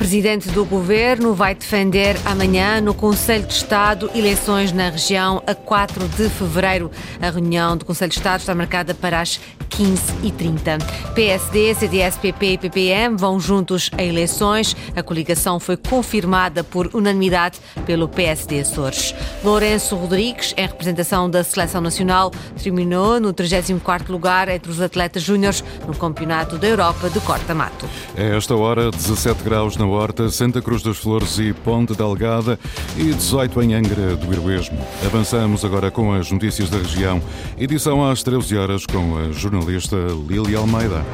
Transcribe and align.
Presidente 0.00 0.48
do 0.48 0.64
Governo 0.64 1.34
vai 1.34 1.54
defender 1.54 2.16
amanhã 2.24 2.80
no 2.80 2.94
Conselho 2.94 3.46
de 3.46 3.52
Estado 3.52 4.10
eleições 4.14 4.72
na 4.72 4.88
região 4.88 5.42
a 5.46 5.54
4 5.54 6.08
de 6.08 6.30
fevereiro. 6.30 6.90
A 7.20 7.28
reunião 7.28 7.76
do 7.76 7.84
Conselho 7.84 8.10
de 8.10 8.16
Estado 8.16 8.40
está 8.40 8.54
marcada 8.54 8.94
para 8.94 9.20
as 9.20 9.38
15h30. 9.68 10.78
PSD, 11.14 11.74
CDS, 11.74 12.16
PP 12.16 12.46
e 12.46 12.58
PPM 12.58 13.16
vão 13.16 13.38
juntos 13.38 13.90
a 13.96 14.02
eleições. 14.02 14.74
A 14.96 15.02
coligação 15.02 15.60
foi 15.60 15.76
confirmada 15.76 16.64
por 16.64 16.90
unanimidade 16.94 17.58
pelo 17.84 18.08
PSD 18.08 18.60
Açores. 18.60 19.14
Lourenço 19.44 19.96
Rodrigues, 19.96 20.54
em 20.56 20.62
representação 20.62 21.28
da 21.28 21.44
Seleção 21.44 21.80
Nacional, 21.80 22.30
terminou 22.60 23.20
no 23.20 23.34
34º 23.34 24.08
lugar 24.08 24.48
entre 24.48 24.70
os 24.70 24.80
atletas 24.80 25.22
júniores 25.22 25.62
no 25.86 25.94
Campeonato 25.94 26.56
da 26.56 26.66
Europa 26.66 27.10
de 27.10 27.20
corta-mato. 27.20 27.86
É 28.16 28.36
esta 28.36 28.56
hora 28.56 28.90
17 28.90 29.42
graus 29.42 29.76
na 29.76 29.89
Horta, 29.90 30.28
Santa 30.30 30.62
Cruz 30.62 30.82
das 30.82 30.98
Flores 30.98 31.38
e 31.38 31.52
Ponte 31.52 31.94
Delgada 31.94 32.58
e 32.96 33.12
18 33.12 33.62
em 33.62 33.74
Angra 33.74 34.16
do 34.16 34.32
Heroísmo. 34.32 34.78
Avançamos 35.04 35.64
agora 35.64 35.90
com 35.90 36.12
as 36.12 36.30
notícias 36.30 36.70
da 36.70 36.78
região. 36.78 37.22
Edição 37.58 38.08
às 38.08 38.22
13 38.22 38.56
horas 38.56 38.86
com 38.86 39.18
a 39.18 39.32
jornalista 39.32 39.96
Lili 40.28 40.54
Almeida. 40.54 41.04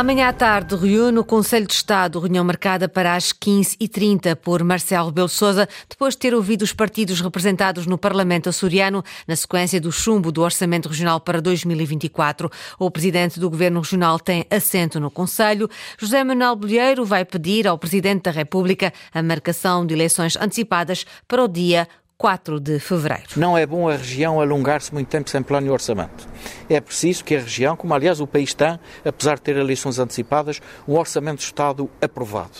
Amanhã 0.00 0.28
à 0.28 0.32
tarde 0.32 0.74
reúne 0.76 1.18
o 1.18 1.24
Conselho 1.24 1.66
de 1.66 1.74
Estado, 1.74 2.18
reunião 2.18 2.42
marcada 2.42 2.88
para 2.88 3.14
as 3.14 3.34
15h30 3.34 4.34
por 4.34 4.64
Marcelo 4.64 5.08
Rebelo 5.08 5.28
Sousa, 5.28 5.68
depois 5.86 6.14
de 6.14 6.20
ter 6.20 6.34
ouvido 6.34 6.62
os 6.62 6.72
partidos 6.72 7.20
representados 7.20 7.84
no 7.84 7.98
Parlamento 7.98 8.48
açoriano 8.48 9.04
na 9.28 9.36
sequência 9.36 9.78
do 9.78 9.92
chumbo 9.92 10.32
do 10.32 10.40
Orçamento 10.40 10.88
Regional 10.88 11.20
para 11.20 11.42
2024. 11.42 12.50
O 12.78 12.90
Presidente 12.90 13.38
do 13.38 13.50
Governo 13.50 13.80
Regional 13.80 14.18
tem 14.18 14.46
assento 14.50 14.98
no 14.98 15.10
Conselho. 15.10 15.68
José 15.98 16.24
Manuel 16.24 16.56
Bolheiro 16.56 17.04
vai 17.04 17.22
pedir 17.22 17.68
ao 17.68 17.76
Presidente 17.76 18.22
da 18.22 18.30
República 18.30 18.94
a 19.12 19.22
marcação 19.22 19.84
de 19.84 19.92
eleições 19.92 20.34
antecipadas 20.34 21.04
para 21.28 21.44
o 21.44 21.46
dia 21.46 21.86
4 22.20 22.60
de 22.60 22.78
fevereiro. 22.78 23.30
Não 23.34 23.56
é 23.56 23.64
bom 23.64 23.88
a 23.88 23.96
região 23.96 24.42
alongar-se 24.42 24.92
muito 24.92 25.08
tempo 25.08 25.30
sem 25.30 25.42
plano 25.42 25.68
e 25.68 25.70
orçamento. 25.70 26.28
É 26.68 26.78
preciso 26.78 27.24
que 27.24 27.34
a 27.34 27.40
região, 27.40 27.74
como 27.74 27.94
aliás 27.94 28.20
o 28.20 28.26
país 28.26 28.52
tem, 28.52 28.78
apesar 29.02 29.36
de 29.36 29.40
ter 29.40 29.56
eleições 29.56 29.98
antecipadas, 29.98 30.60
um 30.86 30.98
orçamento 30.98 31.38
de 31.38 31.44
Estado 31.44 31.88
aprovado. 31.98 32.58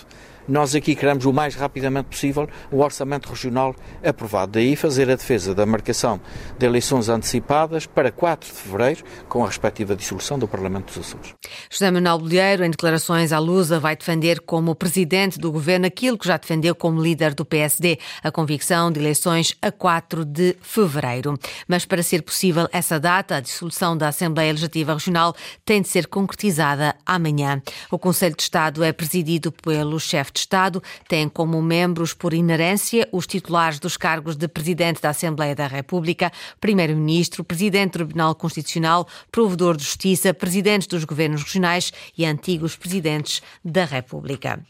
Nós 0.51 0.75
aqui 0.75 0.97
queremos 0.97 1.25
o 1.27 1.33
mais 1.33 1.55
rapidamente 1.55 2.09
possível 2.09 2.48
o 2.73 2.81
orçamento 2.81 3.29
regional 3.29 3.73
aprovado. 4.05 4.51
Daí 4.53 4.75
fazer 4.75 5.09
a 5.09 5.15
defesa 5.15 5.55
da 5.55 5.65
marcação 5.65 6.20
de 6.59 6.67
eleições 6.67 7.09
antecipadas 7.09 7.87
para 7.87 8.11
4 8.11 8.51
de 8.51 8.56
fevereiro, 8.56 9.05
com 9.28 9.45
a 9.45 9.47
respectiva 9.47 9.95
dissolução 9.95 10.41
do 10.41 10.48
Parlamento 10.48 10.87
dos 10.87 11.06
Açores. 11.06 11.34
José 11.71 11.89
Manuel 11.93 12.19
Bolheiro, 12.19 12.65
em 12.65 12.71
declarações 12.71 13.33
à 13.33 13.39
Lusa, 13.39 13.78
vai 13.78 13.95
defender 13.95 14.41
como 14.41 14.75
presidente 14.75 15.39
do 15.39 15.53
governo 15.53 15.87
aquilo 15.87 16.19
que 16.19 16.27
já 16.27 16.37
defendeu 16.37 16.75
como 16.75 17.01
líder 17.01 17.33
do 17.33 17.45
PSD, 17.45 18.01
a 18.21 18.33
convicção 18.33 18.91
de 18.91 18.98
eleições 18.98 19.55
a 19.62 19.71
4 19.71 20.25
de 20.25 20.56
fevereiro. 20.61 21.39
Mas 21.69 21.84
para 21.84 22.03
ser 22.03 22.23
possível 22.23 22.69
essa 22.73 22.98
data, 22.98 23.37
a 23.37 23.41
dissolução 23.41 23.97
da 23.97 24.09
Assembleia 24.09 24.51
Legislativa 24.51 24.95
Regional 24.95 25.33
tem 25.65 25.81
de 25.81 25.87
ser 25.87 26.09
concretizada 26.09 26.97
amanhã. 27.06 27.62
O 27.89 28.01
Conselho 28.01 28.34
de 28.34 28.43
Estado 28.43 28.83
é 28.83 28.93
presidido 28.93 29.53
pelo 29.53 30.01
chefe 30.01 30.33
de 30.33 30.40
Estado 30.41 30.83
têm 31.09 31.29
como 31.29 31.61
membros, 31.63 32.13
por 32.13 32.35
inerência, 32.35 33.09
os 33.13 33.27
titulares 33.27 33.79
dos 33.79 33.97
cargos 33.97 34.37
de 34.37 34.49
Presidente 34.49 35.01
da 35.01 35.11
Assembleia 35.11 35.55
da 35.55 35.67
República, 35.67 36.33
Primeiro-Ministro, 36.61 37.45
Presidente 37.45 37.93
do 37.93 38.05
Tribunal 38.05 38.34
Constitucional, 38.34 39.06
Provedor 39.31 39.77
de 39.77 39.84
Justiça, 39.84 40.34
Presidentes 40.34 40.87
dos 40.87 41.05
Governos 41.05 41.43
Regionais 41.43 41.93
e 42.17 42.25
antigos 42.25 42.77
Presidentes 42.77 43.43
da 43.65 43.84
República. 43.84 44.61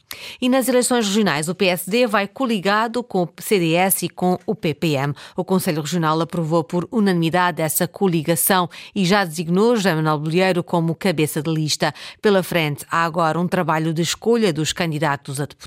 E 0.41 0.49
nas 0.49 0.69
eleições 0.69 1.07
regionais, 1.07 1.49
o 1.49 1.55
PSD 1.55 2.07
vai 2.07 2.27
coligado 2.27 3.03
com 3.03 3.23
o 3.23 3.29
CDS 3.39 4.03
e 4.03 4.09
com 4.09 4.39
o 4.47 4.55
PPM. 4.55 5.15
O 5.37 5.45
Conselho 5.45 5.83
Regional 5.83 6.21
aprovou 6.21 6.65
por 6.65 6.89
unanimidade 6.91 7.63
essa 7.63 7.87
coligação 7.87 8.69
e 8.95 9.05
já 9.05 9.25
designou 9.25 9.77
José 9.77 9.95
Manuel 9.95 10.19
Bolheiro 10.19 10.65
como 10.65 10.95
cabeça 10.95 11.43
de 11.43 11.53
lista. 11.53 11.95
Pela 12.21 12.43
frente, 12.43 12.85
há 12.91 13.05
agora 13.05 13.39
um 13.39 13.47
trabalho 13.47 13.95
de 13.95 14.03
escolha 14.03 14.53
dos 14.53 14.73
candidatos 14.73 15.41
a 15.41 15.45
deputados. 15.45 15.60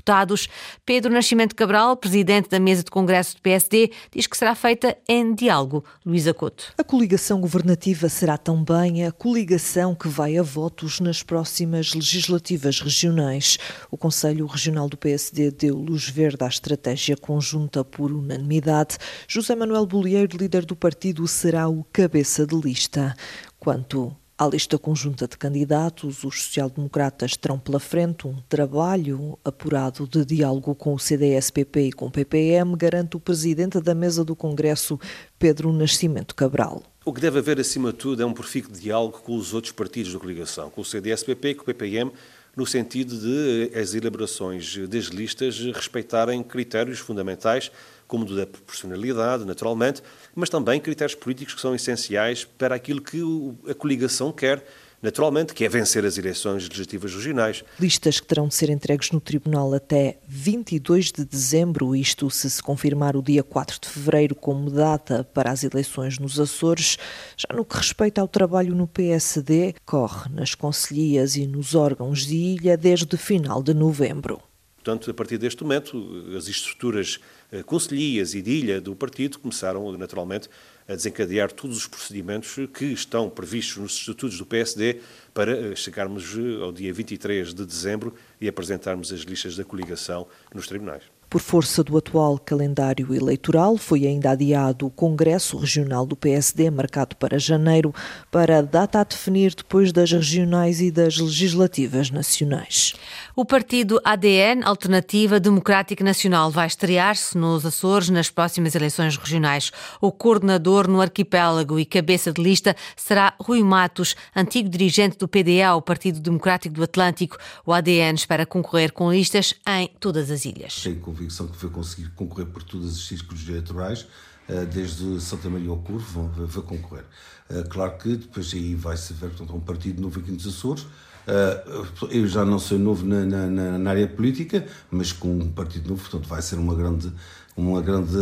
Pedro 0.84 1.12
Nascimento 1.12 1.54
Cabral, 1.54 1.96
presidente 1.96 2.48
da 2.48 2.58
mesa 2.58 2.82
de 2.82 2.90
congresso 2.90 3.36
do 3.36 3.42
PSD, 3.42 3.90
diz 4.10 4.26
que 4.26 4.36
será 4.36 4.54
feita 4.54 4.96
em 5.08 5.34
diálogo. 5.34 5.84
Luísa 6.04 6.34
Couto. 6.34 6.72
A 6.76 6.84
coligação 6.84 7.40
governativa 7.40 8.08
será 8.08 8.36
também 8.36 9.04
a 9.04 9.12
coligação 9.12 9.94
que 9.94 10.08
vai 10.08 10.36
a 10.36 10.42
votos 10.42 11.00
nas 11.00 11.22
próximas 11.22 11.94
legislativas 11.94 12.80
regionais. 12.80 13.58
O 13.90 13.96
Conselho 13.96 14.46
Regional 14.46 14.88
do 14.88 14.96
PSD 14.96 15.50
deu 15.50 15.76
luz 15.76 16.08
verde 16.08 16.44
à 16.44 16.48
estratégia 16.48 17.16
conjunta 17.16 17.84
por 17.84 18.12
unanimidade. 18.12 18.96
José 19.28 19.54
Manuel 19.54 19.86
Bolieiro, 19.86 20.36
líder 20.36 20.64
do 20.64 20.76
partido, 20.76 21.26
será 21.26 21.68
o 21.68 21.84
cabeça 21.92 22.46
de 22.46 22.54
lista. 22.54 23.14
Quanto 23.58 24.14
à 24.36 24.46
lista 24.46 24.76
conjunta 24.76 25.28
de 25.28 25.38
candidatos, 25.38 26.24
os 26.24 26.42
social-democratas 26.42 27.36
terão 27.36 27.58
pela 27.58 27.78
frente 27.78 28.26
um 28.26 28.36
trabalho 28.48 29.38
apurado 29.44 30.08
de 30.08 30.24
diálogo 30.24 30.74
com 30.74 30.94
o 30.94 30.98
CDS-PP 30.98 31.80
e 31.80 31.92
com 31.92 32.06
o 32.06 32.10
PPM, 32.10 32.76
garante 32.76 33.16
o 33.16 33.20
presidente 33.20 33.80
da 33.80 33.94
mesa 33.94 34.24
do 34.24 34.34
Congresso, 34.34 34.98
Pedro 35.38 35.72
Nascimento 35.72 36.34
Cabral. 36.34 36.82
O 37.04 37.12
que 37.12 37.20
deve 37.20 37.38
haver, 37.38 37.60
acima 37.60 37.92
de 37.92 37.98
tudo, 37.98 38.22
é 38.22 38.26
um 38.26 38.32
perfil 38.32 38.66
de 38.68 38.80
diálogo 38.80 39.20
com 39.22 39.36
os 39.36 39.54
outros 39.54 39.72
partidos 39.72 40.12
da 40.12 40.18
coligação, 40.18 40.68
com 40.68 40.80
o 40.80 40.84
CDS-PP 40.84 41.48
e 41.50 41.54
com 41.54 41.62
o 41.62 41.66
PPM, 41.66 42.10
no 42.56 42.66
sentido 42.66 43.16
de 43.16 43.76
as 43.78 43.94
elaborações 43.94 44.76
das 44.88 45.06
listas 45.06 45.58
respeitarem 45.58 46.42
critérios 46.42 46.98
fundamentais 46.98 47.70
como 48.06 48.24
do 48.24 48.36
da 48.36 48.46
proporcionalidade, 48.46 49.44
naturalmente, 49.44 50.02
mas 50.34 50.48
também 50.48 50.80
critérios 50.80 51.14
políticos 51.14 51.54
que 51.54 51.60
são 51.60 51.74
essenciais 51.74 52.44
para 52.44 52.74
aquilo 52.74 53.00
que 53.00 53.20
a 53.68 53.74
coligação 53.74 54.32
quer, 54.32 54.64
naturalmente, 55.04 55.52
que 55.52 55.64
é 55.64 55.68
vencer 55.68 56.04
as 56.04 56.16
eleições 56.16 56.62
legislativas 56.64 57.14
regionais. 57.14 57.62
Listas 57.78 58.18
que 58.18 58.26
terão 58.26 58.48
de 58.48 58.54
ser 58.54 58.70
entregues 58.70 59.10
no 59.10 59.20
Tribunal 59.20 59.74
até 59.74 60.18
22 60.26 61.12
de 61.12 61.24
dezembro, 61.26 61.94
isto 61.94 62.30
se 62.30 62.48
se 62.48 62.62
confirmar 62.62 63.14
o 63.14 63.22
dia 63.22 63.42
4 63.42 63.80
de 63.80 63.88
fevereiro 63.88 64.34
como 64.34 64.70
data 64.70 65.22
para 65.22 65.50
as 65.50 65.62
eleições 65.62 66.18
nos 66.18 66.40
Açores. 66.40 66.96
Já 67.36 67.54
no 67.54 67.66
que 67.66 67.76
respeita 67.76 68.22
ao 68.22 68.28
trabalho 68.28 68.74
no 68.74 68.88
PSD, 68.88 69.74
corre 69.84 70.30
nas 70.30 70.54
conselhias 70.54 71.36
e 71.36 71.46
nos 71.46 71.74
órgãos 71.74 72.26
de 72.26 72.36
ilha 72.36 72.76
desde 72.76 73.16
final 73.18 73.62
de 73.62 73.74
novembro. 73.74 74.40
Portanto, 74.76 75.10
a 75.10 75.14
partir 75.14 75.38
deste 75.38 75.62
momento, 75.62 76.34
as 76.36 76.46
estruturas 76.46 77.18
conselhias 77.66 78.34
e 78.34 78.42
de 78.42 78.50
ilha 78.50 78.80
do 78.80 78.94
partido 78.96 79.38
começaram, 79.38 79.90
naturalmente, 79.96 80.48
a 80.88 80.94
desencadear 80.94 81.50
todos 81.50 81.76
os 81.78 81.86
procedimentos 81.86 82.56
que 82.72 82.86
estão 82.86 83.30
previstos 83.30 83.76
nos 83.78 83.96
estatutos 83.96 84.38
do 84.38 84.46
PSD 84.46 85.00
para 85.32 85.52
eh, 85.52 85.76
chegarmos 85.76 86.36
eh, 86.36 86.62
ao 86.62 86.72
dia 86.72 86.92
23 86.92 87.54
de 87.54 87.64
dezembro 87.64 88.14
e 88.40 88.48
apresentarmos 88.48 89.12
as 89.12 89.20
listas 89.20 89.56
da 89.56 89.64
coligação 89.64 90.26
nos 90.54 90.66
tribunais. 90.66 91.13
Por 91.34 91.40
força 91.40 91.82
do 91.82 91.98
atual 91.98 92.38
calendário 92.38 93.12
eleitoral, 93.12 93.76
foi 93.76 94.06
ainda 94.06 94.30
adiado 94.30 94.86
o 94.86 94.90
Congresso 94.90 95.58
Regional 95.58 96.06
do 96.06 96.14
PSD, 96.14 96.70
marcado 96.70 97.16
para 97.16 97.40
janeiro, 97.40 97.92
para 98.30 98.58
a 98.58 98.62
data 98.62 99.00
a 99.00 99.02
definir 99.02 99.52
depois 99.52 99.90
das 99.90 100.12
regionais 100.12 100.80
e 100.80 100.92
das 100.92 101.18
legislativas 101.18 102.08
nacionais. 102.08 102.94
O 103.34 103.44
partido 103.44 104.00
ADN, 104.04 104.62
Alternativa 104.62 105.40
Democrática 105.40 106.04
Nacional, 106.04 106.52
vai 106.52 106.68
estrear-se 106.68 107.36
nos 107.36 107.66
Açores 107.66 108.10
nas 108.10 108.30
próximas 108.30 108.76
eleições 108.76 109.16
regionais. 109.16 109.72
O 110.00 110.12
coordenador 110.12 110.86
no 110.86 111.00
arquipélago 111.00 111.80
e 111.80 111.84
cabeça 111.84 112.32
de 112.32 112.40
lista 112.40 112.76
será 112.94 113.34
Rui 113.40 113.60
Matos, 113.64 114.14
antigo 114.36 114.68
dirigente 114.68 115.18
do 115.18 115.26
PDA, 115.26 115.74
o 115.74 115.82
Partido 115.82 116.20
Democrático 116.20 116.76
do 116.76 116.84
Atlântico. 116.84 117.38
O 117.66 117.72
ADN 117.72 118.14
espera 118.14 118.46
concorrer 118.46 118.92
com 118.92 119.10
listas 119.10 119.52
em 119.66 119.90
todas 119.98 120.30
as 120.30 120.44
ilhas. 120.44 120.84
Convicção 121.24 121.46
que 121.46 121.56
vai 121.56 121.70
conseguir 121.70 122.10
concorrer 122.10 122.46
por 122.46 122.62
todos 122.62 122.96
os 122.96 123.06
círculos 123.06 123.48
eleitorais, 123.48 124.06
eh, 124.48 124.66
desde 124.66 125.20
Santa 125.20 125.48
Maria 125.48 125.70
ao 125.70 125.78
Curvo, 125.78 126.30
vai 126.36 126.62
concorrer. 126.62 127.04
Eh, 127.48 127.62
claro 127.68 127.96
que 127.96 128.16
depois 128.16 128.52
aí 128.52 128.74
vai-se 128.74 129.14
ver 129.14 129.30
portanto, 129.30 129.56
um 129.56 129.60
partido 129.60 130.02
novo 130.02 130.20
aqui 130.20 130.30
nos 130.30 130.46
Açores, 130.46 130.86
Uh, 131.26 132.06
eu 132.10 132.26
já 132.26 132.44
não 132.44 132.58
sou 132.58 132.78
novo 132.78 133.02
na, 133.06 133.24
na, 133.24 133.78
na, 133.78 133.90
área 133.90 134.06
política, 134.06 134.66
mas 134.90 135.10
com 135.10 135.28
um 135.28 135.48
partido 135.48 135.88
novo, 135.88 136.02
portanto, 136.02 136.28
vai 136.28 136.42
ser 136.42 136.56
uma 136.56 136.74
grande, 136.74 137.10
uma 137.56 137.80
grande, 137.80 138.18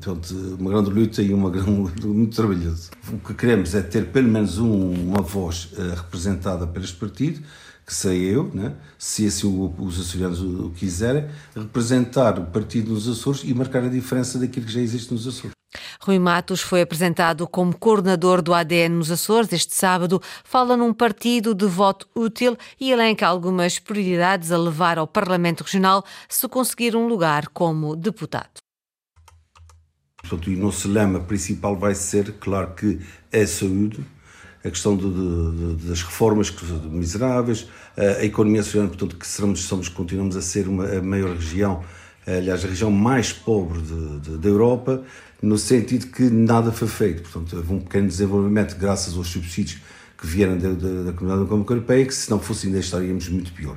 portanto, 0.00 0.56
uma 0.60 0.70
grande 0.70 0.90
luta 0.90 1.22
e 1.22 1.34
uma 1.34 1.50
grande, 1.50 2.06
muito 2.06 2.36
trabalhoso. 2.36 2.90
O 3.12 3.18
que 3.18 3.34
queremos 3.34 3.74
é 3.74 3.82
ter 3.82 4.12
pelo 4.12 4.28
menos 4.28 4.58
um, 4.58 4.92
uma 5.08 5.22
voz 5.22 5.70
representada 5.96 6.68
por 6.68 6.80
este 6.80 6.94
partido, 6.94 7.40
que 7.90 7.96
sei 7.96 8.22
eu, 8.22 8.48
né? 8.54 8.72
se 8.96 9.26
assim 9.26 9.48
os 9.76 10.00
açorianos 10.00 10.40
o 10.40 10.70
quiserem, 10.70 11.28
representar 11.56 12.38
o 12.38 12.44
partido 12.44 12.92
nos 12.92 13.08
Açores 13.08 13.42
e 13.42 13.52
marcar 13.52 13.82
a 13.82 13.88
diferença 13.88 14.38
daquilo 14.38 14.64
que 14.64 14.70
já 14.70 14.80
existe 14.80 15.12
nos 15.12 15.26
Açores. 15.26 15.50
Rui 16.00 16.20
Matos 16.20 16.60
foi 16.60 16.82
apresentado 16.82 17.48
como 17.48 17.76
coordenador 17.76 18.42
do 18.42 18.54
ADN 18.54 18.94
nos 18.94 19.10
Açores 19.10 19.52
este 19.52 19.74
sábado. 19.74 20.22
Fala 20.44 20.76
num 20.76 20.94
partido 20.94 21.52
de 21.52 21.66
voto 21.66 22.08
útil 22.14 22.56
e 22.80 22.92
elenca 22.92 23.26
algumas 23.26 23.80
prioridades 23.80 24.52
a 24.52 24.56
levar 24.56 24.96
ao 24.96 25.08
Parlamento 25.08 25.64
Regional 25.64 26.04
se 26.28 26.46
conseguir 26.46 26.94
um 26.94 27.08
lugar 27.08 27.48
como 27.48 27.96
deputado. 27.96 28.60
Portanto, 30.18 30.46
o 30.46 30.56
nosso 30.56 30.88
lema 30.88 31.18
principal 31.18 31.76
vai 31.76 31.96
ser, 31.96 32.34
claro 32.34 32.72
que 32.76 33.00
é 33.32 33.42
a 33.42 33.46
saúde, 33.48 34.04
a 34.64 34.70
questão 34.70 34.96
de, 34.96 35.08
de, 35.08 35.76
de, 35.76 35.88
das 35.88 36.02
reformas 36.02 36.52
miseráveis, 36.90 37.66
a 37.96 38.24
economia 38.24 38.62
social, 38.62 38.86
portanto, 38.88 39.16
que 39.16 39.26
seremos, 39.26 39.60
somos, 39.60 39.88
continuamos 39.88 40.36
a 40.36 40.42
ser 40.42 40.68
uma, 40.68 40.86
a 40.86 41.02
maior 41.02 41.34
região, 41.34 41.82
aliás, 42.26 42.64
a 42.64 42.68
região 42.68 42.90
mais 42.90 43.32
pobre 43.32 43.80
da 44.38 44.48
Europa, 44.48 45.02
no 45.42 45.56
sentido 45.56 46.08
que 46.08 46.24
nada 46.24 46.70
foi 46.70 46.88
feito. 46.88 47.22
Portanto, 47.22 47.56
houve 47.56 47.72
um 47.72 47.80
pequeno 47.80 48.08
desenvolvimento 48.08 48.76
graças 48.76 49.16
aos 49.16 49.28
subsídios 49.28 49.80
que 50.16 50.26
vieram 50.26 50.58
da, 50.58 50.68
da, 50.68 51.02
da 51.04 51.12
Comunidade 51.12 51.44
Económica 51.44 51.72
Europeia, 51.72 52.04
que 52.04 52.14
se 52.14 52.30
não 52.30 52.38
fosse 52.38 52.66
ainda 52.66 52.78
estaríamos 52.78 53.28
muito 53.28 53.52
pior. 53.52 53.76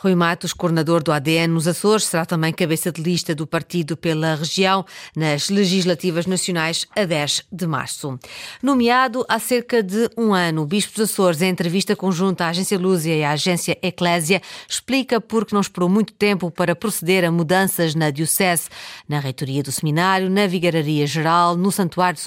Rui 0.00 0.14
Matos, 0.14 0.52
coordenador 0.52 1.02
do 1.02 1.10
ADN 1.10 1.52
nos 1.52 1.66
Açores, 1.66 2.04
será 2.04 2.24
também 2.24 2.52
cabeça 2.52 2.92
de 2.92 3.02
lista 3.02 3.34
do 3.34 3.48
partido 3.48 3.96
pela 3.96 4.36
região 4.36 4.86
nas 5.16 5.50
legislativas 5.50 6.24
nacionais 6.24 6.86
a 6.94 7.04
10 7.04 7.46
de 7.50 7.66
março. 7.66 8.16
Nomeado 8.62 9.24
há 9.28 9.40
cerca 9.40 9.82
de 9.82 10.08
um 10.16 10.32
ano, 10.32 10.62
o 10.62 10.66
Bispo 10.66 10.94
dos 10.94 11.10
Açores, 11.10 11.42
em 11.42 11.48
entrevista 11.48 11.96
conjunta 11.96 12.44
à 12.44 12.50
Agência 12.50 12.78
Lúzia 12.78 13.16
e 13.16 13.24
à 13.24 13.32
Agência 13.32 13.76
Eclésia, 13.82 14.40
explica 14.68 15.20
por 15.20 15.44
que 15.44 15.52
não 15.52 15.60
esperou 15.60 15.88
muito 15.88 16.12
tempo 16.12 16.48
para 16.48 16.76
proceder 16.76 17.24
a 17.24 17.32
mudanças 17.32 17.96
na 17.96 18.10
Diocese, 18.10 18.68
na 19.08 19.18
reitoria 19.18 19.64
do 19.64 19.72
seminário, 19.72 20.30
na 20.30 20.46
Vigararia 20.46 21.08
Geral, 21.08 21.56
no 21.56 21.72
Santuário 21.72 22.20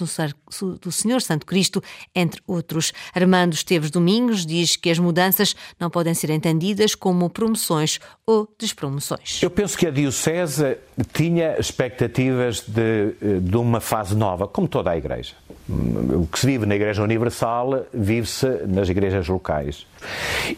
do 0.82 0.92
Senhor 0.92 1.22
Santo 1.22 1.46
Cristo, 1.46 1.82
entre 2.14 2.42
outros. 2.46 2.92
Armando 3.16 3.54
Esteves 3.54 3.90
Domingos 3.90 4.46
diz 4.46 4.76
que 4.76 4.90
as 4.90 5.00
mudanças 5.00 5.56
não 5.80 5.90
podem 5.90 6.14
ser 6.14 6.32
entendidas 6.32 6.96
como 6.96 7.30
promoção 7.30 7.61
promoções 7.62 8.00
ou 8.26 8.48
despromoções. 8.58 9.42
Eu 9.42 9.50
penso 9.50 9.78
que 9.78 9.88
a 9.88 9.92
Diocese 9.92 10.78
tinha 11.14 11.60
expectativas 11.60 12.62
de, 12.62 13.40
de 13.40 13.58
uma 13.58 13.80
fase 13.80 14.16
nova, 14.16 14.48
como 14.48 14.68
toda 14.68 14.92
a 14.92 14.98
Igreja. 14.98 15.36
O 15.70 16.28
que 16.28 16.40
se 16.40 16.48
vive 16.48 16.66
na 16.66 16.76
Igreja 16.76 17.02
Universal 17.02 17.86
vive-se 17.94 18.48
nas 18.68 18.90
igrejas 18.90 19.28
locais. 19.28 19.88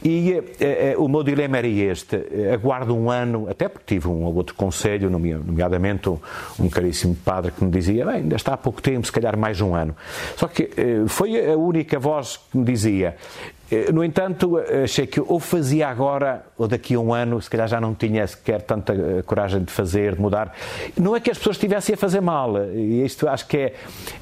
E 0.04 0.32
eh, 0.60 0.94
eh 0.94 0.96
o 0.98 1.08
meu 1.08 1.22
dilema 1.22 1.58
era 1.58 1.68
este: 1.68 2.16
aguardo 2.52 2.96
um 2.96 3.12
ano, 3.12 3.48
até 3.48 3.68
porque 3.68 3.96
tive 3.96 4.08
um 4.08 4.24
ou 4.24 4.34
outro 4.34 4.56
conselho, 4.56 5.10
nomeadamente 5.12 6.10
um, 6.10 6.18
um 6.60 6.70
caríssimo 6.70 7.16
padre 7.16 7.52
que 7.52 7.64
me 7.64 7.70
dizia: 7.70 8.06
bem, 8.06 8.16
ainda 8.16 8.36
está 8.36 8.54
há 8.54 8.58
pouco 8.58 8.82
tempo, 8.82 9.06
se 9.06 9.12
calhar 9.12 9.38
mais 9.38 9.62
um 9.62 9.76
ano. 9.76 9.96
Só 10.36 10.48
que 10.48 10.72
eh, 10.76 11.04
foi 11.08 11.52
a 11.52 11.58
única 11.58 12.00
voz 12.00 12.40
que 12.52 12.58
me 12.58 12.64
dizia: 12.64 13.16
eh, 13.63 13.63
no 13.92 14.04
entanto, 14.04 14.58
achei 14.84 15.08
que 15.08 15.20
ou 15.20 15.40
fazia 15.40 15.88
agora 15.88 16.44
ou 16.58 16.68
daqui 16.68 16.96
a 16.96 17.00
um 17.00 17.14
ano, 17.14 17.42
se 17.42 17.50
calhar 17.50 17.68
já 17.68 17.82
não 17.82 17.94
tinha 17.94 18.26
sequer 18.26 18.62
tanta 18.62 18.94
eh, 18.94 19.22
coragem 19.24 19.64
de 19.64 19.72
fazer, 19.72 20.16
de 20.16 20.22
mudar. 20.22 20.56
Não 21.00 21.16
é 21.16 21.20
que 21.20 21.30
as 21.30 21.38
pessoas 21.38 21.56
estivessem 21.56 21.96
a 21.96 21.98
fazer 21.98 22.22
mal, 22.22 22.54
e 22.74 23.04
isto 23.04 23.28
acho 23.28 23.48
que 23.48 23.58
é, 23.58 23.74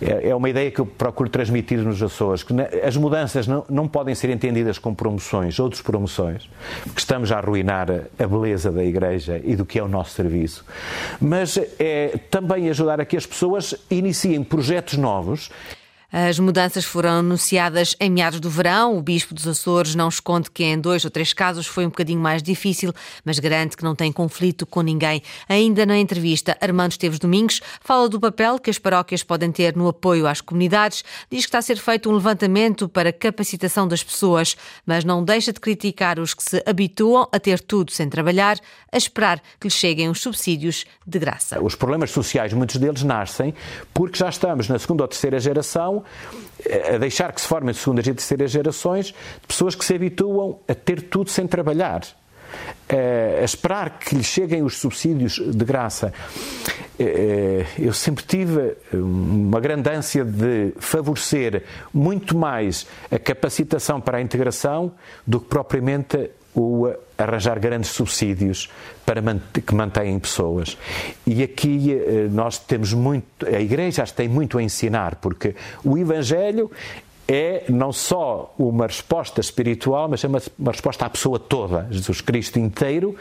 é, 0.01 0.29
é 0.29 0.35
uma 0.35 0.49
ideia 0.49 0.71
que 0.71 0.79
eu 0.79 0.85
procuro 0.85 1.29
transmitir 1.29 1.79
nos 1.79 2.01
Açores, 2.01 2.43
que 2.43 2.53
as 2.83 2.97
mudanças 2.97 3.47
não, 3.47 3.65
não 3.69 3.87
podem 3.87 4.15
ser 4.15 4.29
entendidas 4.29 4.77
como 4.77 4.95
promoções 4.95 5.59
ou 5.59 5.69
despromoções, 5.69 6.49
porque 6.83 6.99
estamos 6.99 7.31
a 7.31 7.37
arruinar 7.37 7.89
a 8.17 8.27
beleza 8.27 8.71
da 8.71 8.83
Igreja 8.83 9.39
e 9.43 9.55
do 9.55 9.65
que 9.65 9.77
é 9.77 9.83
o 9.83 9.87
nosso 9.87 10.11
serviço, 10.11 10.65
mas 11.19 11.59
é 11.79 12.19
também 12.29 12.69
ajudar 12.69 12.99
a 12.99 13.05
que 13.05 13.17
as 13.17 13.25
pessoas 13.25 13.75
iniciem 13.89 14.43
projetos 14.43 14.97
novos 14.97 15.49
as 16.11 16.37
mudanças 16.37 16.83
foram 16.83 17.19
anunciadas 17.19 17.95
em 17.97 18.09
meados 18.09 18.41
do 18.41 18.49
verão. 18.49 18.97
O 18.97 19.01
Bispo 19.01 19.33
dos 19.33 19.47
Açores 19.47 19.95
não 19.95 20.09
esconde 20.09 20.51
que 20.51 20.61
em 20.61 20.77
dois 20.77 21.05
ou 21.05 21.11
três 21.11 21.31
casos 21.31 21.65
foi 21.65 21.85
um 21.85 21.89
bocadinho 21.89 22.19
mais 22.19 22.43
difícil, 22.43 22.93
mas 23.23 23.39
garante 23.39 23.77
que 23.77 23.83
não 23.83 23.95
tem 23.95 24.11
conflito 24.11 24.65
com 24.65 24.81
ninguém. 24.81 25.21
Ainda 25.47 25.85
na 25.85 25.97
entrevista, 25.97 26.57
Armando 26.59 26.91
Esteves 26.91 27.17
Domingos 27.17 27.61
fala 27.79 28.09
do 28.09 28.19
papel 28.19 28.59
que 28.59 28.69
as 28.69 28.77
paróquias 28.77 29.23
podem 29.23 29.53
ter 29.53 29.73
no 29.75 29.87
apoio 29.87 30.27
às 30.27 30.41
comunidades, 30.41 31.03
diz 31.31 31.45
que 31.45 31.47
está 31.47 31.59
a 31.59 31.61
ser 31.61 31.77
feito 31.77 32.09
um 32.09 32.13
levantamento 32.13 32.89
para 32.89 33.13
capacitação 33.13 33.87
das 33.87 34.03
pessoas, 34.03 34.57
mas 34.85 35.05
não 35.05 35.23
deixa 35.23 35.53
de 35.53 35.61
criticar 35.61 36.19
os 36.19 36.33
que 36.33 36.43
se 36.43 36.61
habituam 36.65 37.29
a 37.31 37.39
ter 37.39 37.61
tudo 37.61 37.91
sem 37.91 38.09
trabalhar, 38.09 38.57
a 38.91 38.97
esperar 38.97 39.41
que 39.57 39.67
lhes 39.67 39.73
cheguem 39.73 40.09
os 40.09 40.19
subsídios 40.19 40.85
de 41.07 41.19
graça. 41.19 41.63
Os 41.63 41.75
problemas 41.75 42.11
sociais, 42.11 42.51
muitos 42.51 42.75
deles 42.75 43.03
nascem 43.03 43.53
porque 43.93 44.17
já 44.17 44.27
estamos 44.27 44.67
na 44.67 44.77
segunda 44.77 45.03
ou 45.03 45.07
terceira 45.07 45.39
geração 45.39 46.00
a 46.93 46.97
deixar 46.97 47.31
que 47.31 47.41
se 47.41 47.47
formem 47.47 47.73
segundas 47.73 48.05
e 48.07 48.13
terceiras 48.13 48.51
gerações 48.51 49.07
de 49.07 49.47
pessoas 49.47 49.75
que 49.75 49.83
se 49.83 49.95
habituam 49.95 50.59
a 50.67 50.73
ter 50.73 51.01
tudo 51.03 51.29
sem 51.29 51.47
trabalhar. 51.47 52.01
A 52.89 53.43
esperar 53.43 53.99
que 53.99 54.15
lhes 54.15 54.25
cheguem 54.25 54.61
os 54.61 54.77
subsídios 54.77 55.39
de 55.39 55.65
graça. 55.65 56.13
Eu 57.79 57.93
sempre 57.93 58.23
tive 58.25 58.75
uma 58.93 59.59
grande 59.59 59.89
ânsia 59.89 60.23
de 60.23 60.73
favorecer 60.77 61.63
muito 61.93 62.37
mais 62.37 62.85
a 63.09 63.17
capacitação 63.17 63.99
para 63.99 64.17
a 64.17 64.21
integração 64.21 64.91
do 65.25 65.39
que 65.39 65.47
propriamente 65.47 66.29
o 66.53 66.91
arranjar 67.17 67.59
grandes 67.59 67.91
subsídios 67.91 68.69
para 69.05 69.21
que 69.65 69.73
mantêm 69.73 70.17
pessoas. 70.19 70.77
E 71.25 71.43
aqui 71.43 71.93
eh, 71.93 72.27
nós 72.31 72.57
temos 72.57 72.93
muito, 72.93 73.45
a 73.45 73.59
Igreja 73.59 74.03
tem 74.05 74.27
muito 74.27 74.57
a 74.57 74.63
ensinar, 74.63 75.15
porque 75.15 75.55
o 75.83 75.97
Evangelho 75.97 76.69
é 77.33 77.63
não 77.69 77.93
só 77.93 78.53
uma 78.59 78.85
resposta 78.85 79.39
espiritual, 79.39 80.09
mas 80.09 80.21
é 80.21 80.27
uma, 80.27 80.41
uma, 80.59 80.71
resposta 80.73 81.05
à 81.05 81.09
pessoa 81.09 81.39
toda, 81.39 81.87
Jesus 81.89 82.19
Cristo 82.19 82.59
inteiro, 82.59 83.15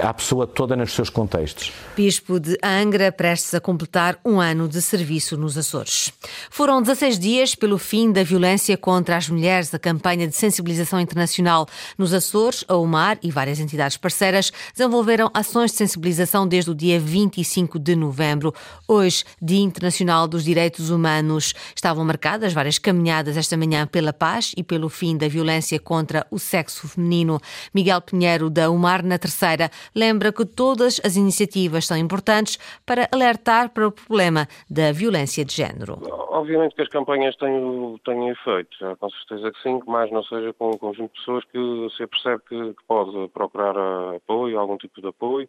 à 0.00 0.14
pessoa 0.14 0.46
toda 0.46 0.74
nos 0.74 0.92
seus 0.92 1.10
contextos. 1.10 1.70
Bispo 1.94 2.40
de 2.40 2.56
Angra, 2.64 3.12
prestes 3.12 3.52
a 3.52 3.60
completar 3.60 4.18
um 4.24 4.40
ano 4.40 4.66
de 4.66 4.80
serviço 4.80 5.36
nos 5.36 5.58
Açores. 5.58 6.10
Foram 6.50 6.80
16 6.80 7.18
dias 7.18 7.54
pelo 7.54 7.76
fim 7.76 8.10
da 8.10 8.22
violência 8.22 8.78
contra 8.78 9.18
as 9.18 9.28
mulheres. 9.28 9.74
A 9.74 9.78
campanha 9.78 10.26
de 10.26 10.34
sensibilização 10.34 10.98
internacional 10.98 11.68
nos 11.98 12.14
Açores, 12.14 12.64
a 12.66 12.76
UMAR 12.76 13.18
e 13.22 13.30
várias 13.30 13.60
entidades 13.60 13.98
parceiras 13.98 14.50
desenvolveram 14.74 15.30
ações 15.34 15.72
de 15.72 15.76
sensibilização 15.76 16.48
desde 16.48 16.70
o 16.70 16.74
dia 16.74 16.98
25 16.98 17.78
de 17.78 17.94
novembro. 17.94 18.54
Hoje, 18.88 19.22
Dia 19.40 19.60
Internacional 19.60 20.26
dos 20.26 20.44
Direitos 20.44 20.88
Humanos. 20.88 21.52
Estavam 21.74 22.06
marcadas 22.06 22.54
várias 22.54 22.78
caminhadas 22.78 23.36
esta 23.36 23.49
manhã 23.56 23.86
pela 23.86 24.12
paz 24.12 24.52
e 24.56 24.62
pelo 24.62 24.88
fim 24.88 25.16
da 25.16 25.28
violência 25.28 25.78
contra 25.78 26.26
o 26.30 26.38
sexo 26.38 26.88
feminino. 26.88 27.38
Miguel 27.74 28.00
Pinheiro, 28.00 28.50
da 28.50 28.70
UMAR 28.70 29.04
na 29.04 29.18
Terceira, 29.18 29.70
lembra 29.94 30.32
que 30.32 30.44
todas 30.44 31.00
as 31.04 31.16
iniciativas 31.16 31.86
são 31.86 31.96
importantes 31.96 32.58
para 32.84 33.08
alertar 33.12 33.70
para 33.70 33.86
o 33.86 33.92
problema 33.92 34.46
da 34.68 34.92
violência 34.92 35.44
de 35.44 35.54
género. 35.54 35.98
Obviamente 36.30 36.74
que 36.74 36.82
as 36.82 36.88
campanhas 36.88 37.36
têm, 37.36 38.00
têm 38.04 38.28
efeito, 38.28 38.76
com 38.98 39.10
certeza 39.10 39.52
que 39.52 39.62
sim, 39.62 39.80
que 39.80 39.90
mais 39.90 40.10
não 40.10 40.22
seja 40.22 40.52
com 40.54 40.70
um 40.70 40.78
conjunto 40.78 41.12
de 41.12 41.18
pessoas 41.18 41.44
que 41.44 41.88
se 41.96 42.06
percebe 42.06 42.42
que, 42.48 42.74
que 42.74 42.84
pode 42.86 43.28
procurar 43.28 43.76
apoio, 44.16 44.58
algum 44.58 44.76
tipo 44.76 45.00
de 45.00 45.08
apoio 45.08 45.48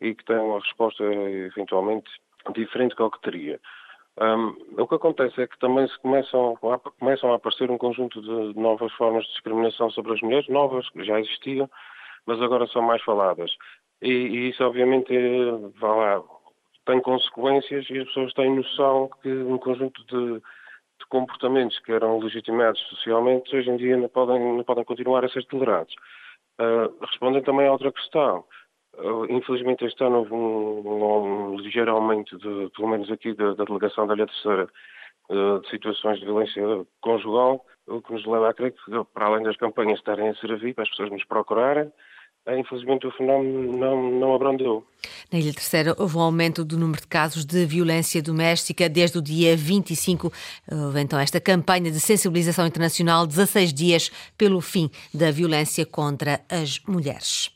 e 0.00 0.14
que 0.14 0.24
tem 0.24 0.36
uma 0.36 0.60
resposta 0.60 1.04
eventualmente 1.04 2.10
diferente 2.54 2.94
do 2.96 3.10
que 3.10 3.20
teria. 3.20 3.60
Um, 4.18 4.56
o 4.82 4.88
que 4.88 4.94
acontece 4.94 5.42
é 5.42 5.46
que 5.46 5.58
também 5.58 5.86
se 5.88 5.98
começam, 5.98 6.56
começam 6.98 7.32
a 7.32 7.36
aparecer 7.36 7.70
um 7.70 7.76
conjunto 7.76 8.20
de 8.22 8.58
novas 8.58 8.90
formas 8.92 9.24
de 9.24 9.32
discriminação 9.32 9.90
sobre 9.90 10.14
as 10.14 10.20
mulheres, 10.22 10.48
novas, 10.48 10.88
que 10.88 11.04
já 11.04 11.20
existiam, 11.20 11.68
mas 12.24 12.40
agora 12.40 12.66
são 12.68 12.80
mais 12.80 13.02
faladas. 13.02 13.50
E, 14.00 14.08
e 14.08 14.48
isso, 14.50 14.64
obviamente, 14.64 15.14
é, 15.14 15.86
lá, 15.86 16.22
tem 16.86 17.00
consequências 17.00 17.88
e 17.90 17.98
as 17.98 18.06
pessoas 18.06 18.32
têm 18.32 18.54
noção 18.54 19.10
que 19.22 19.28
um 19.28 19.58
conjunto 19.58 20.02
de, 20.06 20.40
de, 20.40 21.06
comportamentos 21.10 21.78
que 21.80 21.92
eram 21.92 22.18
legitimados 22.18 22.80
socialmente, 22.88 23.54
hoje 23.54 23.68
em 23.68 23.76
dia 23.76 23.96
não 23.96 24.08
podem, 24.08 24.56
não 24.56 24.64
podem 24.64 24.84
continuar 24.84 25.24
a 25.24 25.28
ser 25.28 25.44
tolerados. 25.46 25.94
Uh, 26.58 27.04
respondem 27.04 27.42
também 27.42 27.66
a 27.66 27.72
outra 27.72 27.92
questão. 27.92 28.44
Infelizmente 29.28 29.84
este 29.84 30.02
ano 30.04 30.18
houve 30.18 30.32
um, 30.32 31.52
um 31.52 31.56
ligeiro 31.56 31.92
aumento, 31.92 32.38
de, 32.38 32.70
pelo 32.70 32.88
menos 32.88 33.10
aqui, 33.10 33.34
da, 33.34 33.54
da 33.54 33.64
delegação 33.64 34.06
da 34.06 34.14
Ilha 34.14 34.26
Terceira 34.26 34.68
eh, 35.28 35.58
de 35.60 35.70
situações 35.70 36.18
de 36.18 36.24
violência 36.24 36.62
conjugal, 37.00 37.64
o 37.86 38.00
que 38.00 38.12
nos 38.12 38.24
leva 38.24 38.50
a 38.50 38.54
crer 38.54 38.72
que, 38.72 39.04
para 39.12 39.26
além 39.26 39.42
das 39.42 39.56
campanhas 39.56 39.98
estarem 39.98 40.28
a 40.28 40.34
servir, 40.36 40.74
para 40.74 40.84
as 40.84 40.90
pessoas 40.90 41.10
nos 41.10 41.24
procurarem, 41.24 41.92
infelizmente 42.54 43.06
o 43.06 43.10
fenómeno 43.10 43.76
não, 43.76 44.10
não 44.10 44.34
abrandou. 44.34 44.84
Na 45.32 45.38
Ilha 45.38 45.52
Terceira 45.52 45.94
houve 45.98 46.16
um 46.16 46.20
aumento 46.20 46.64
do 46.64 46.78
número 46.78 47.00
de 47.00 47.06
casos 47.06 47.44
de 47.44 47.64
violência 47.66 48.22
doméstica 48.22 48.88
desde 48.88 49.18
o 49.18 49.22
dia 49.22 49.56
25. 49.56 50.32
Houve 50.70 51.00
então 51.00 51.18
esta 51.18 51.40
campanha 51.40 51.90
de 51.90 51.98
sensibilização 51.98 52.66
internacional, 52.66 53.26
16 53.26 53.72
dias 53.72 54.10
pelo 54.38 54.60
fim 54.60 54.90
da 55.12 55.30
violência 55.30 55.84
contra 55.84 56.40
as 56.48 56.78
mulheres. 56.86 57.50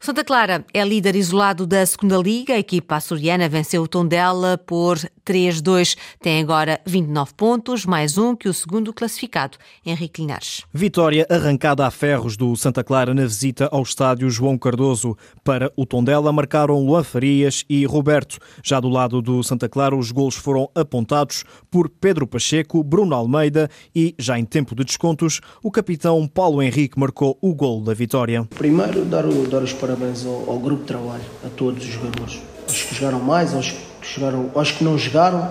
O 0.00 0.04
Santa 0.04 0.24
Clara 0.24 0.64
é 0.74 0.84
líder 0.84 1.14
isolado 1.14 1.64
da 1.64 1.86
segunda 1.86 2.16
Liga. 2.16 2.54
A 2.54 2.58
equipa 2.58 2.96
açoriana 2.96 3.48
venceu 3.48 3.82
o 3.82 3.88
Tondela 3.88 4.58
por 4.58 4.98
3-2. 5.26 5.96
Tem 6.20 6.42
agora 6.42 6.80
29 6.86 7.32
pontos, 7.34 7.86
mais 7.86 8.18
um 8.18 8.34
que 8.34 8.48
o 8.48 8.54
segundo 8.54 8.92
classificado, 8.92 9.58
Henrique 9.84 10.20
Linares. 10.20 10.62
Vitória 10.72 11.26
arrancada 11.30 11.86
a 11.86 11.90
ferros 11.90 12.36
do 12.36 12.54
Santa 12.56 12.84
Clara 12.84 13.14
na 13.14 13.22
visita 13.22 13.68
ao 13.72 13.82
estádio 13.82 14.30
João 14.30 14.58
Cardoso. 14.58 15.16
Para 15.44 15.72
o 15.76 15.86
Tondela 15.86 16.32
marcaram 16.32 16.84
Luan 16.84 17.02
Farias 17.02 17.64
e 17.68 17.84
Roberto. 17.84 18.38
Já 18.62 18.80
do 18.80 18.88
lado 18.88 19.22
do 19.22 19.42
Santa 19.42 19.68
Clara, 19.68 19.96
os 19.96 20.10
golos 20.10 20.34
foram 20.34 20.68
apontados 20.74 21.44
por 21.70 21.88
Pedro 21.88 22.26
Pacheco, 22.26 22.82
Bruno 22.82 23.14
Almeida 23.14 23.70
e, 23.94 24.14
já 24.18 24.38
em 24.38 24.44
tempo 24.44 24.74
de 24.74 24.84
descontos, 24.84 25.40
o 25.62 25.70
capitão 25.70 26.26
Paulo 26.26 26.62
Henrique 26.62 26.98
marcou 26.98 27.38
o 27.40 27.54
gol 27.54 27.80
da 27.80 27.94
vitória. 27.94 28.46
Primeiro, 28.56 29.04
dar, 29.04 29.26
o, 29.26 29.46
dar 29.46 29.62
os 29.62 29.72
parabéns 29.72 30.26
ao, 30.26 30.50
ao 30.50 30.58
grupo 30.58 30.82
de 30.82 30.88
trabalho, 30.88 31.24
a 31.44 31.48
todos 31.48 31.84
os 31.84 31.90
jogadores. 31.90 32.40
Aos 32.68 32.82
que 32.82 32.94
jogaram 32.94 33.20
mais, 33.20 33.54
aos 33.54 33.70
que, 33.70 33.91
jogaram, 34.02 34.50
aos 34.54 34.70
que 34.70 34.84
não 34.84 34.96
jogaram 34.96 35.48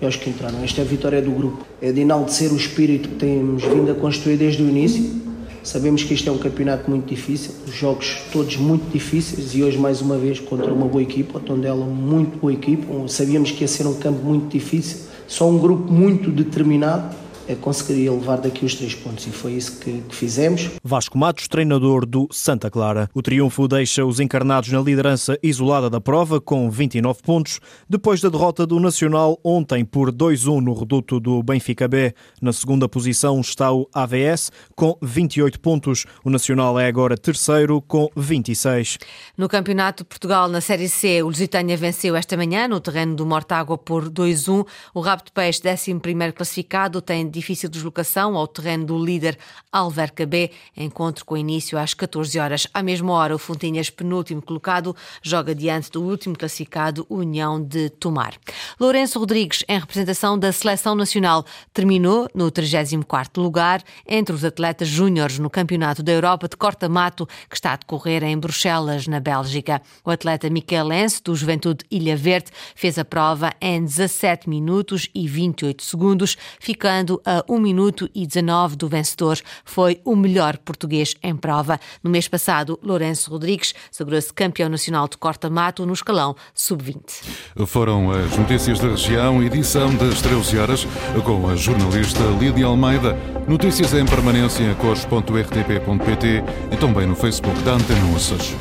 e 0.00 0.04
aos 0.04 0.16
que 0.16 0.30
entraram. 0.30 0.62
Esta 0.62 0.80
é 0.80 0.84
a 0.84 0.86
vitória 0.86 1.20
do 1.20 1.30
grupo. 1.30 1.64
É 1.80 1.92
de 1.92 2.00
enaltecer 2.00 2.52
o 2.52 2.56
espírito 2.56 3.08
que 3.08 3.14
temos 3.16 3.62
vindo 3.62 3.90
a 3.90 3.94
construir 3.94 4.36
desde 4.36 4.62
o 4.62 4.68
início 4.68 5.20
Sabemos 5.62 6.02
que 6.02 6.14
este 6.14 6.26
é 6.26 6.32
um 6.32 6.38
campeonato 6.38 6.90
muito 6.90 7.06
difícil, 7.06 7.52
os 7.66 7.74
jogos 7.74 8.22
todos 8.32 8.56
muito 8.56 8.90
difíceis 8.90 9.54
e 9.54 9.62
hoje 9.62 9.76
mais 9.76 10.00
uma 10.00 10.16
vez 10.16 10.40
contra 10.40 10.72
uma 10.72 10.86
boa 10.86 11.02
equipa, 11.02 11.36
o 11.36 11.40
Tondela 11.40 11.84
muito 11.84 12.38
boa 12.38 12.52
equipa. 12.52 12.86
Sabíamos 13.08 13.50
que 13.50 13.60
ia 13.60 13.68
ser 13.68 13.86
um 13.86 13.92
campo 13.94 14.24
muito 14.24 14.50
difícil, 14.50 15.00
só 15.28 15.48
um 15.48 15.58
grupo 15.58 15.92
muito 15.92 16.30
determinado 16.30 17.14
conseguiria 17.56 18.12
levar 18.12 18.36
daqui 18.36 18.64
os 18.64 18.74
três 18.74 18.94
pontos 18.94 19.26
e 19.26 19.30
foi 19.30 19.52
isso 19.52 19.78
que, 19.80 20.00
que, 20.02 20.14
fizemos. 20.14 20.70
Vasco 20.82 21.16
Matos, 21.16 21.48
treinador 21.48 22.06
do 22.06 22.28
Santa 22.30 22.70
Clara. 22.70 23.08
O 23.14 23.22
triunfo 23.22 23.66
deixa 23.66 24.04
os 24.04 24.20
encarnados 24.20 24.70
na 24.70 24.80
liderança 24.80 25.38
isolada 25.42 25.88
da 25.88 26.00
prova 26.00 26.40
com 26.40 26.70
29 26.70 27.22
pontos, 27.22 27.60
depois 27.88 28.20
da 28.20 28.28
derrota 28.28 28.66
do 28.66 28.78
Nacional 28.78 29.38
ontem 29.44 29.84
por 29.84 30.12
2-1 30.12 30.60
no 30.60 30.74
reduto 30.74 31.18
do 31.18 31.42
Benfica 31.42 31.88
B. 31.88 32.14
Na 32.40 32.52
segunda 32.52 32.88
posição 32.88 33.40
está 33.40 33.72
o 33.72 33.88
AVS 33.92 34.50
com 34.74 34.96
28 35.02 35.60
pontos. 35.60 36.06
O 36.24 36.30
Nacional 36.30 36.78
é 36.78 36.86
agora 36.86 37.16
terceiro 37.16 37.80
com 37.82 38.08
26. 38.16 38.98
No 39.36 39.48
Campeonato 39.48 40.02
de 40.02 40.08
Portugal, 40.08 40.48
na 40.48 40.60
Série 40.60 40.88
C, 40.88 41.22
o 41.22 41.26
Lusitânia 41.26 41.76
venceu 41.76 42.16
esta 42.16 42.36
manhã 42.36 42.68
no 42.68 42.80
terreno 42.80 43.14
do 43.14 43.26
Mortágua 43.26 43.76
por 43.76 44.08
2-1. 44.08 44.66
O 44.94 45.00
Rabo 45.00 45.24
de 45.24 45.32
Peixe, 45.32 45.60
11 45.66 46.32
classificado, 46.32 47.00
tem 47.00 47.28
difícil 47.40 47.68
deslocação 47.68 48.36
ao 48.36 48.46
terreno 48.46 48.84
do 48.84 49.02
líder 49.02 49.38
Alverca 49.72 50.26
B. 50.26 50.50
Encontro 50.76 51.24
com 51.24 51.36
início 51.36 51.78
às 51.78 51.94
14 51.94 52.38
horas. 52.38 52.66
À 52.72 52.82
mesma 52.82 53.12
hora, 53.12 53.34
o 53.34 53.38
Fontinhas, 53.38 53.88
penúltimo 53.88 54.42
colocado, 54.42 54.94
joga 55.22 55.54
diante 55.54 55.90
do 55.90 56.02
último 56.02 56.36
classificado, 56.36 57.06
União 57.08 57.60
de 57.62 57.88
Tomar. 57.90 58.34
Lourenço 58.78 59.18
Rodrigues, 59.18 59.64
em 59.68 59.78
representação 59.78 60.38
da 60.38 60.52
Seleção 60.52 60.94
Nacional, 60.94 61.44
terminou 61.72 62.28
no 62.34 62.50
34º 62.50 63.40
lugar 63.40 63.82
entre 64.06 64.34
os 64.34 64.44
atletas 64.44 64.88
júniores 64.88 65.38
no 65.38 65.48
Campeonato 65.48 66.02
da 66.02 66.12
Europa 66.12 66.48
de 66.48 66.56
corta-mato, 66.56 67.26
que 67.48 67.54
está 67.54 67.72
a 67.72 67.76
decorrer 67.76 68.22
em 68.22 68.38
Bruxelas, 68.38 69.06
na 69.06 69.18
Bélgica. 69.18 69.80
O 70.04 70.10
atleta 70.10 70.50
Miquelense, 70.50 71.22
do 71.22 71.34
Juventude 71.34 71.84
Ilha 71.90 72.16
Verde, 72.16 72.50
fez 72.74 72.98
a 72.98 73.04
prova 73.04 73.52
em 73.60 73.82
17 73.82 74.48
minutos 74.48 75.08
e 75.14 75.26
28 75.26 75.82
segundos, 75.82 76.36
ficando 76.58 77.20
a 77.30 77.44
1 77.48 77.60
minuto 77.60 78.10
e 78.12 78.26
19 78.26 78.74
do 78.74 78.88
vencedor. 78.88 79.38
Foi 79.64 80.00
o 80.04 80.16
melhor 80.16 80.58
português 80.58 81.14
em 81.22 81.36
prova. 81.36 81.78
No 82.02 82.10
mês 82.10 82.26
passado, 82.26 82.76
Lourenço 82.82 83.30
Rodrigues 83.30 83.72
sagrou-se 83.92 84.32
campeão 84.32 84.68
nacional 84.68 85.06
de 85.06 85.16
corta-mato 85.16 85.86
no 85.86 85.92
escalão 85.92 86.34
sub-20. 86.52 87.66
Foram 87.66 88.10
as 88.10 88.36
notícias 88.36 88.80
da 88.80 88.88
região, 88.88 89.40
edição 89.42 89.94
das 89.94 90.20
13 90.20 90.58
horas, 90.58 90.86
com 91.24 91.48
a 91.48 91.54
jornalista 91.54 92.20
Lídia 92.40 92.66
Almeida. 92.66 93.16
Notícias 93.46 93.94
em 93.94 94.04
permanência 94.04 94.64
em 94.64 94.74
cores.rtp.pt 94.74 96.42
e 96.72 96.76
também 96.76 97.06
no 97.06 97.14
Facebook 97.14 97.60
da 97.62 97.74
Antena 97.74 98.16
Uças. 98.16 98.54